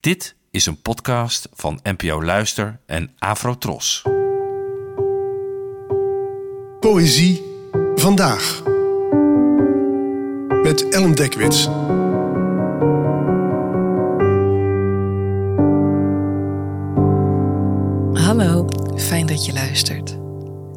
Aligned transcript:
Dit 0.00 0.34
is 0.50 0.66
een 0.66 0.82
podcast 0.82 1.48
van 1.52 1.80
NPO 1.82 2.22
Luister 2.22 2.80
en 2.86 3.14
Afrotros. 3.18 4.02
Poëzie 6.80 7.42
vandaag. 7.94 8.62
Met 10.62 10.88
Ellen 10.88 11.14
Dekwits. 11.14 11.64
Hallo, 18.24 18.68
fijn 18.96 19.26
dat 19.26 19.44
je 19.44 19.52
luistert. 19.52 20.18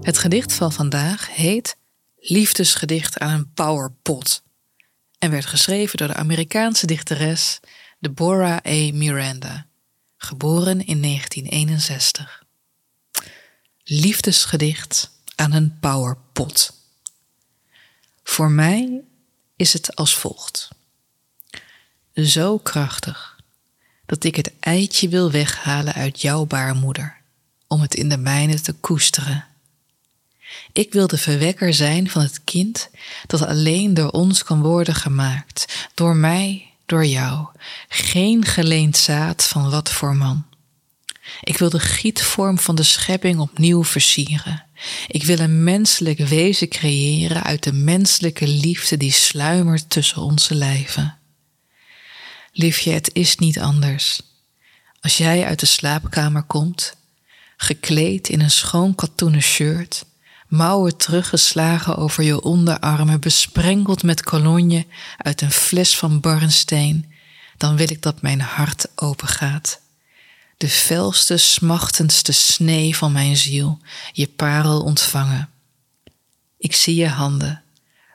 Het 0.00 0.18
gedicht 0.18 0.52
van 0.52 0.72
vandaag 0.72 1.34
heet 1.34 1.76
Liefdesgedicht 2.16 3.18
aan 3.18 3.34
een 3.34 3.52
powerpot 3.54 4.42
en 5.18 5.30
werd 5.30 5.46
geschreven 5.46 5.98
door 5.98 6.08
de 6.08 6.14
Amerikaanse 6.14 6.86
dichteres 6.86 7.60
Deborah 7.98 8.58
A. 8.66 8.92
Miranda, 8.92 9.66
geboren 10.16 10.86
in 10.86 11.02
1961. 11.02 12.44
Liefdesgedicht 13.84 15.10
aan 15.34 15.52
een 15.52 15.78
powerpot. 15.80 16.72
Voor 18.22 18.50
mij 18.50 19.00
is 19.56 19.72
het 19.72 19.96
als 19.96 20.14
volgt. 20.14 20.68
Zo 22.14 22.58
krachtig 22.58 23.36
dat 24.06 24.24
ik 24.24 24.36
het 24.36 24.52
eitje 24.60 25.08
wil 25.08 25.30
weghalen 25.30 25.94
uit 25.94 26.20
jouw 26.20 26.44
baarmoeder, 26.44 27.16
om 27.66 27.80
het 27.80 27.94
in 27.94 28.08
de 28.08 28.18
mijne 28.18 28.60
te 28.60 28.72
koesteren. 28.72 29.46
Ik 30.72 30.92
wil 30.92 31.06
de 31.06 31.18
verwekker 31.18 31.74
zijn 31.74 32.10
van 32.10 32.22
het 32.22 32.44
kind 32.44 32.88
dat 33.26 33.42
alleen 33.42 33.94
door 33.94 34.10
ons 34.10 34.44
kan 34.44 34.62
worden 34.62 34.94
gemaakt, 34.94 35.88
door 35.94 36.16
mij, 36.16 36.70
door 36.86 37.06
jou, 37.06 37.46
geen 37.88 38.44
geleend 38.44 38.96
zaad 38.96 39.44
van 39.44 39.70
wat 39.70 39.90
voor 39.90 40.16
man. 40.16 40.46
Ik 41.42 41.58
wil 41.58 41.70
de 41.70 41.80
gietvorm 41.80 42.58
van 42.58 42.74
de 42.74 42.82
schepping 42.82 43.40
opnieuw 43.40 43.84
versieren. 43.84 44.64
Ik 45.06 45.24
wil 45.24 45.38
een 45.38 45.64
menselijk 45.64 46.18
wezen 46.18 46.68
creëren 46.68 47.42
uit 47.42 47.62
de 47.62 47.72
menselijke 47.72 48.46
liefde 48.46 48.96
die 48.96 49.12
sluimert 49.12 49.90
tussen 49.90 50.22
onze 50.22 50.54
lijven. 50.54 51.18
Liefje, 52.52 52.90
het 52.90 53.10
is 53.12 53.36
niet 53.36 53.60
anders. 53.60 54.20
Als 55.00 55.16
jij 55.16 55.44
uit 55.44 55.60
de 55.60 55.66
slaapkamer 55.66 56.42
komt, 56.42 56.96
gekleed 57.56 58.28
in 58.28 58.40
een 58.40 58.50
schoon 58.50 58.94
katoenen 58.94 59.42
shirt, 59.42 60.04
mouwen 60.48 60.96
teruggeslagen 60.96 61.96
over 61.96 62.22
je 62.22 62.42
onderarmen, 62.42 63.20
besprenkeld 63.20 64.02
met 64.02 64.22
cologne 64.22 64.86
uit 65.16 65.40
een 65.40 65.50
fles 65.50 65.96
van 65.98 66.20
barnsteen, 66.20 67.12
dan 67.56 67.76
wil 67.76 67.90
ik 67.90 68.02
dat 68.02 68.22
mijn 68.22 68.40
hart 68.40 68.86
opengaat. 68.94 69.80
De 70.56 70.68
felste, 70.68 71.36
smachtendste 71.36 72.32
snee 72.32 72.96
van 72.96 73.12
mijn 73.12 73.36
ziel, 73.36 73.78
je 74.12 74.26
parel 74.28 74.82
ontvangen. 74.82 75.50
Ik 76.58 76.74
zie 76.74 76.94
je 76.94 77.08
handen, 77.08 77.62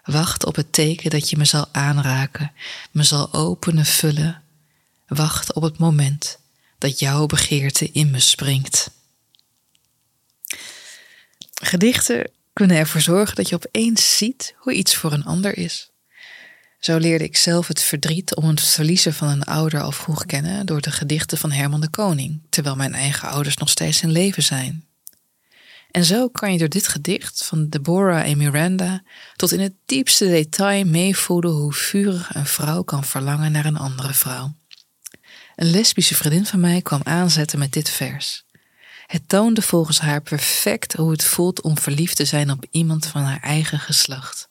wacht 0.03 0.45
op 0.45 0.55
het 0.55 0.73
teken 0.73 1.09
dat 1.09 1.29
je 1.29 1.37
me 1.37 1.45
zal 1.45 1.67
aanraken, 1.71 2.51
me 2.91 3.03
zal 3.03 3.33
openen, 3.33 3.85
vullen. 3.85 4.41
Wacht 5.07 5.53
op 5.53 5.61
het 5.61 5.77
moment 5.77 6.37
dat 6.77 6.99
jouw 6.99 7.25
begeerte 7.25 7.91
in 7.91 8.11
me 8.11 8.19
springt. 8.19 8.89
Gedichten 11.71 12.31
kunnen 12.53 12.77
ervoor 12.77 13.01
zorgen 13.01 13.35
dat 13.35 13.49
je 13.49 13.55
opeens 13.55 14.17
ziet 14.17 14.55
hoe 14.57 14.73
iets 14.73 14.95
voor 14.95 15.11
een 15.13 15.25
ander 15.25 15.57
is. 15.57 15.91
Zo 16.79 16.97
leerde 16.97 17.23
ik 17.23 17.37
zelf 17.37 17.67
het 17.67 17.81
verdriet 17.81 18.35
om 18.35 18.47
het 18.47 18.61
verliezen 18.61 19.13
van 19.13 19.27
een 19.27 19.43
ouder 19.43 19.81
al 19.81 19.91
vroeg 19.91 20.25
kennen 20.25 20.65
door 20.65 20.81
de 20.81 20.91
gedichten 20.91 21.37
van 21.37 21.51
Herman 21.51 21.81
de 21.81 21.89
Koning, 21.89 22.41
terwijl 22.49 22.75
mijn 22.75 22.93
eigen 22.93 23.29
ouders 23.29 23.57
nog 23.57 23.69
steeds 23.69 24.01
in 24.01 24.11
leven 24.11 24.43
zijn. 24.43 24.85
En 25.91 26.05
zo 26.05 26.29
kan 26.29 26.51
je 26.51 26.57
door 26.57 26.69
dit 26.69 26.87
gedicht 26.87 27.45
van 27.45 27.69
Deborah 27.69 28.29
en 28.29 28.37
Miranda 28.37 29.03
tot 29.35 29.51
in 29.51 29.59
het 29.59 29.73
diepste 29.85 30.25
detail 30.25 30.85
meevoelen 30.85 31.51
hoe 31.51 31.73
vurig 31.73 32.35
een 32.35 32.45
vrouw 32.45 32.83
kan 32.83 33.03
verlangen 33.03 33.51
naar 33.51 33.65
een 33.65 33.77
andere 33.77 34.13
vrouw. 34.13 34.55
Een 35.55 35.69
lesbische 35.69 36.15
vriendin 36.15 36.45
van 36.45 36.59
mij 36.59 36.81
kwam 36.81 37.01
aanzetten 37.03 37.59
met 37.59 37.71
dit 37.73 37.89
vers. 37.89 38.45
Het 39.11 39.29
toonde 39.29 39.61
volgens 39.61 39.99
haar 39.99 40.21
perfect 40.21 40.93
hoe 40.93 41.11
het 41.11 41.23
voelt 41.23 41.61
om 41.61 41.77
verliefd 41.77 42.15
te 42.15 42.25
zijn 42.25 42.51
op 42.51 42.65
iemand 42.69 43.05
van 43.05 43.21
haar 43.21 43.39
eigen 43.41 43.79
geslacht. 43.79 44.49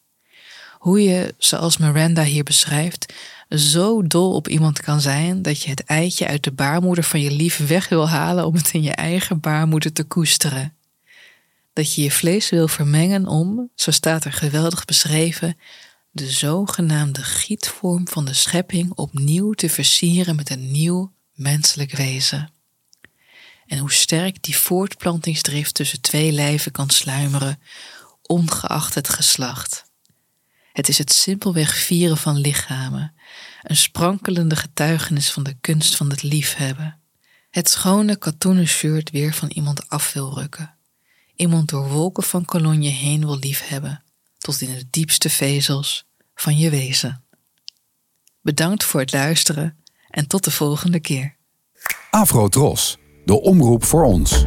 Hoe 0.79 1.03
je, 1.03 1.35
zoals 1.39 1.77
Miranda 1.77 2.23
hier 2.23 2.43
beschrijft, 2.43 3.13
zo 3.49 4.07
dol 4.07 4.35
op 4.35 4.49
iemand 4.49 4.81
kan 4.81 5.01
zijn 5.01 5.43
dat 5.43 5.63
je 5.63 5.71
het 5.71 5.85
eitje 5.85 6.27
uit 6.27 6.45
de 6.45 6.53
baarmoeder 6.53 7.05
van 7.05 7.21
je 7.21 7.31
lief 7.31 7.67
weg 7.67 7.89
wil 7.89 8.09
halen 8.09 8.47
om 8.47 8.55
het 8.55 8.73
in 8.73 8.83
je 8.83 8.93
eigen 8.93 9.41
baarmoeder 9.41 9.93
te 9.93 10.05
koesteren. 10.05 10.75
Dat 11.73 11.95
je 11.95 12.03
je 12.03 12.11
vlees 12.11 12.51
wil 12.51 12.69
vermengen 12.69 13.27
om, 13.27 13.71
zo 13.75 13.91
staat 13.91 14.25
er 14.25 14.33
geweldig 14.33 14.85
beschreven, 14.85 15.59
de 16.11 16.31
zogenaamde 16.31 17.23
gietvorm 17.23 18.09
van 18.09 18.25
de 18.25 18.35
schepping 18.35 18.93
opnieuw 18.93 19.53
te 19.53 19.69
versieren 19.69 20.37
met 20.37 20.51
een 20.51 20.71
nieuw 20.71 21.13
menselijk 21.35 21.93
wezen 21.93 22.51
en 23.71 23.79
hoe 23.79 23.93
sterk 23.93 24.43
die 24.43 24.57
voortplantingsdrift 24.57 25.75
tussen 25.75 26.01
twee 26.01 26.33
lijven 26.33 26.73
kan 26.73 26.91
sluimeren, 26.91 27.63
ongeacht 28.23 28.95
het 28.95 29.09
geslacht. 29.09 29.85
Het 30.73 30.89
is 30.89 30.99
het 30.99 31.13
simpelweg 31.13 31.77
vieren 31.77 32.17
van 32.17 32.37
lichamen, 32.37 33.15
een 33.63 33.77
sprankelende 33.77 34.57
getuigenis 34.57 35.31
van 35.31 35.43
de 35.43 35.57
kunst 35.61 35.97
van 35.97 36.11
het 36.11 36.23
liefhebben. 36.23 36.99
Het 37.51 37.69
schone 37.69 38.17
katoenen 38.17 38.67
shirt 38.67 39.11
weer 39.11 39.35
van 39.35 39.49
iemand 39.49 39.89
af 39.89 40.13
wil 40.13 40.35
rukken. 40.35 40.75
Iemand 41.35 41.69
door 41.69 41.89
wolken 41.89 42.23
van 42.23 42.45
cologne 42.45 42.89
heen 42.89 43.21
wil 43.21 43.39
liefhebben, 43.39 44.03
tot 44.39 44.61
in 44.61 44.75
de 44.75 44.87
diepste 44.91 45.31
vezels 45.31 46.05
van 46.35 46.59
je 46.59 46.71
wezen. 46.71 47.25
Bedankt 48.41 48.85
voor 48.85 49.01
het 49.01 49.13
luisteren 49.13 49.85
en 50.09 50.27
tot 50.27 50.45
de 50.45 50.51
volgende 50.51 51.01
keer. 51.01 51.37
Afro 52.11 52.49
de 53.25 53.41
omroep 53.41 53.85
voor 53.85 54.05
ons. 54.05 54.45